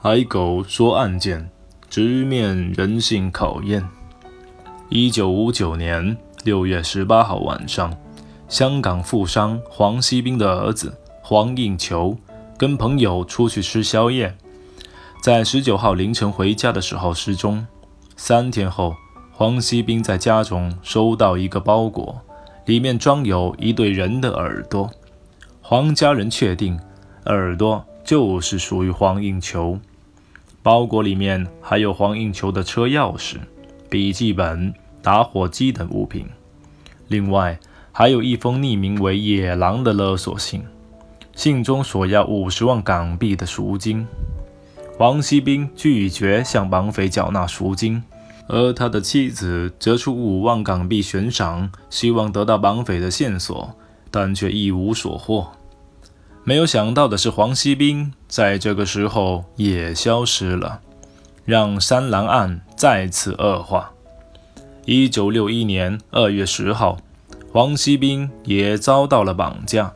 [0.00, 1.50] 海狗说案件
[1.90, 3.84] 直面人性考验。
[4.88, 7.92] 一九五九年六月十八号晚上，
[8.48, 12.16] 香港富商黄锡斌的儿子黄应求
[12.56, 14.36] 跟朋友出去吃宵夜，
[15.20, 17.66] 在十九号凌晨回家的时候失踪。
[18.16, 18.94] 三天后，
[19.32, 22.20] 黄锡斌在家中收到一个包裹，
[22.66, 24.88] 里面装有一对人的耳朵。
[25.60, 26.78] 黄家人确定
[27.26, 29.76] 耳朵就是属于黄应求。
[30.62, 33.36] 包裹里面还有黄应求的车钥匙、
[33.88, 36.26] 笔记本、打火机等物品，
[37.08, 37.58] 另外
[37.92, 40.62] 还有一封匿名为“野狼”的勒索信，
[41.34, 44.06] 信中索要五十万港币的赎金。
[44.98, 48.02] 王锡兵拒绝向绑匪缴纳赎金，
[48.48, 53.74] 而他的妻子则出五万港币悬赏，希望得到绑匪的线索，
[54.10, 55.52] 但却一无所获。
[56.48, 60.80] 没有想到的是，黄锡斌在这个时候也消失了，
[61.44, 63.92] 让三郎案再次恶化。
[64.86, 66.96] 一九六一年二月十号，
[67.52, 69.92] 黄锡斌也遭到了绑架，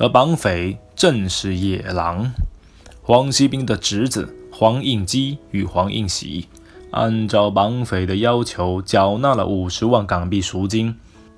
[0.00, 2.32] 而绑匪正是野狼。
[3.04, 6.48] 黄锡斌的侄子黄应基与黄应喜，
[6.90, 10.96] 按照绑匪的要求缴纳了五十万港币赎金。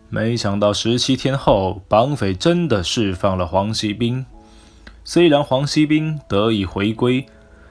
[0.08, 4.24] 没想到十七天后，绑匪真的释放了黄锡斌。
[5.06, 7.26] 虽然黄锡斌得以回归，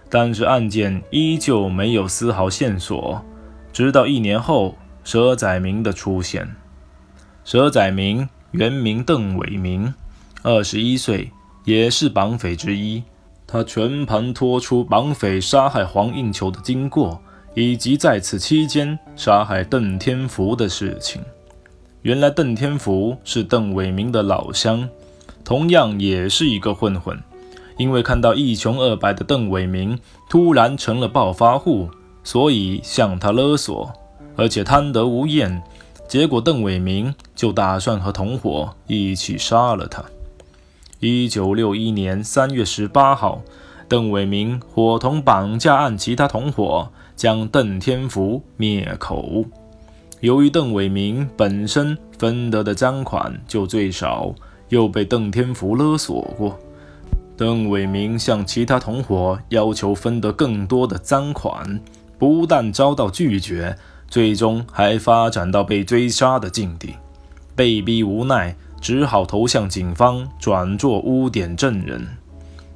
[0.08, 3.26] 但是案件依旧没有丝毫线索。
[3.72, 6.56] 直到一年后，佘载明的出现。
[7.44, 9.92] 佘载明原名邓伟明，
[10.44, 11.32] 二十一岁，
[11.66, 13.02] 也是绑匪之一。
[13.48, 17.20] 他全盘托出绑匪杀害黄应求的经过，
[17.56, 21.22] 以及在此期间杀害邓天福的事情。
[22.04, 24.88] 原来邓天福是邓伟明的老乡。
[25.44, 27.22] 同样也是一个混混，
[27.78, 31.90] 因为看到一穷二白的邓伟明突然成了暴发户，
[32.24, 33.92] 所以向他勒索，
[34.36, 35.62] 而且贪得无厌。
[36.08, 40.04] 结果邓伟明就打算和同伙一起杀了他。
[41.00, 43.42] 一九六一年三月十八号，
[43.90, 49.44] 邓伟明伙同绑架案其他同伙将邓天福灭口。
[50.22, 54.34] 由于邓伟明本身分得的赃款就最少。
[54.70, 56.60] 又被邓天福勒索过，
[57.36, 61.80] 邓伟明向其他同伙要求分得更多的赃款，
[62.18, 63.76] 不但遭到拒绝，
[64.08, 66.94] 最终还发展到被追杀的境地。
[67.56, 72.08] 被逼无奈，只好投向警方，转做污点证人。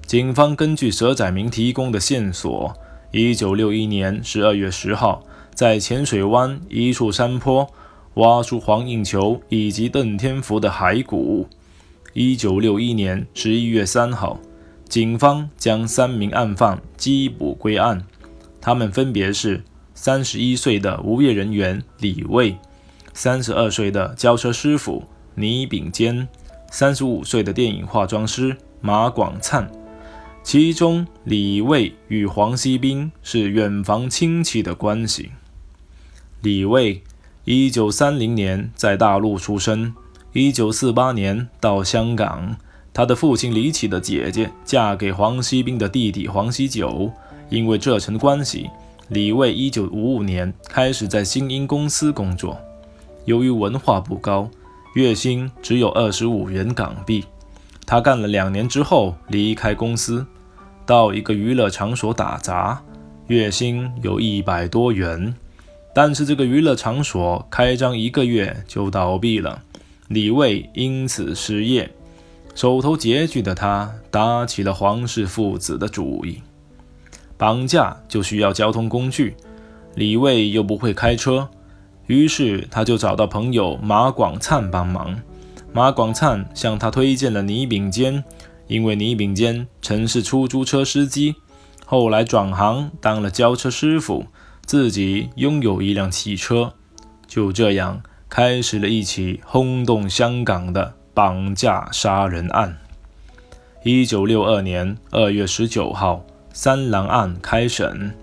[0.06, 2.74] 警方根据佘载明提供的线索，
[3.12, 5.24] 一九六一年十二月十号，
[5.54, 7.68] 在浅水湾一处山坡
[8.14, 11.48] 挖出黄应球以及邓天福的骸骨。
[12.20, 14.40] 一九六一年十一月三号，
[14.90, 18.04] 警方将三名案犯缉捕归案，
[18.60, 19.64] 他们分别是
[19.94, 22.58] 三十一岁的无业人员李卫，
[23.14, 25.04] 三十二岁的轿车师傅
[25.36, 26.28] 倪炳坚，
[26.72, 29.72] 三十五岁的电影化妆师马广灿。
[30.42, 35.34] 其中，李卫与黄锡斌是远房亲戚的关系。
[36.42, 37.04] 李卫，
[37.46, 39.94] 一九三零年在大陆出生。
[40.34, 42.56] 一九四八年到香港，
[42.94, 47.12] 他的父亲李启的姐姐嫁给黄锡斌的弟弟黄锡九，
[47.50, 48.70] 因为这层关系，
[49.10, 52.58] 李卫一九五五年开始在新英公司工作。
[53.26, 54.50] 由于文化不高，
[54.96, 57.24] 月薪只有二十五元港币。
[57.86, 60.26] 他干了两年之后离开公司，
[60.86, 62.84] 到一个娱乐场所打杂，
[63.28, 65.34] 月薪有一百多元。
[65.96, 69.64] 但是这个娱乐场所开张一个月就倒闭了。
[70.07, 71.91] 李卫因此失业，
[72.56, 76.41] 手头拮据的他打起了黄氏父子的主意。
[77.38, 79.35] 绑架就需要交通工具，
[79.95, 81.50] 李卫又不会开车，
[82.06, 85.19] 于是他就找到朋友马广灿帮忙。
[85.73, 88.24] 马广灿向他推荐了倪炳坚，
[88.68, 91.35] 因为倪炳坚曾是出租车司机，
[91.85, 94.25] 后来转行当了交车师傅，
[94.65, 96.74] 自己拥有一辆汽车。
[97.27, 98.01] 就这样。
[98.29, 102.77] 开始了一起轰动香港的绑架杀人案。
[103.83, 108.13] 一九六二年二月十九号，三郎案开审，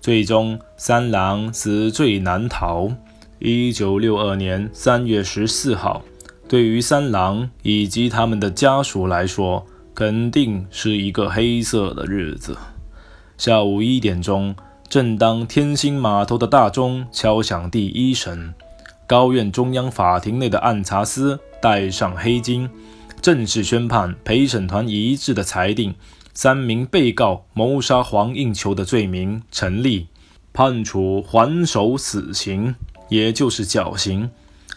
[0.00, 2.90] 最终三郎死罪难逃。
[3.38, 6.02] 一九六二年三月十四号，
[6.48, 9.64] 对于三郎以及他们的家属来说，
[9.94, 12.56] 肯定是一个黑色的日子。
[13.36, 14.56] 下午一点钟，
[14.88, 18.52] 正当天星码头的大钟敲响第一声。
[19.08, 22.68] 高院中央法庭内的暗察司戴上黑巾，
[23.22, 25.94] 正式宣判陪审团一致的裁定：
[26.34, 30.08] 三名被告谋杀黄应求的罪名成立，
[30.52, 32.74] 判处还手死刑，
[33.08, 34.28] 也就是绞刑，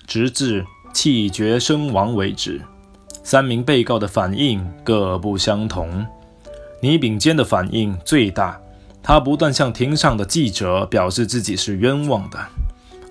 [0.07, 2.61] 直至气绝身亡为止。
[3.23, 6.07] 三名被告的反应各不相同。
[6.81, 8.57] 倪炳坚的反应最大，
[9.03, 12.39] 他不断向庭上的记者表示自己是冤枉的，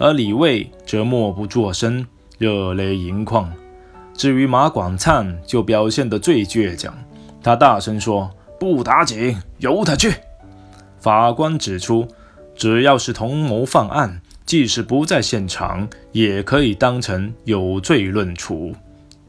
[0.00, 2.06] 而李卫则默不作声，
[2.38, 3.52] 热泪盈眶。
[4.14, 6.96] 至于马广灿，就表现得最倔强，
[7.42, 10.14] 他大声说：“不打紧，由他去。”
[10.98, 12.08] 法官指出，
[12.56, 18.74] 只要是同谋犯案，即使不在现场，也可以当成有罪论处。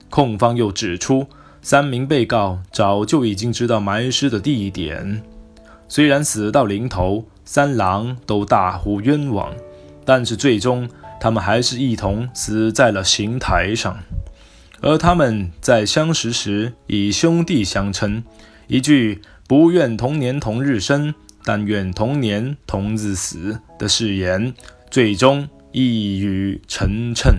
[0.09, 1.27] 控方又指出。
[1.63, 5.21] 三名被告早就已经知道埋尸的地点，
[5.88, 9.53] 虽然死到临头，三郎都大呼冤枉，
[10.06, 10.89] 但是最终
[11.19, 14.00] 他们还是一同死在了刑台上。
[14.81, 18.24] 而他们在相识时以兄弟相称，
[18.68, 21.13] 一句“不愿同年同日生，
[21.44, 24.53] 但愿同年同日死”的誓言，
[24.89, 27.33] 最终一语成谶。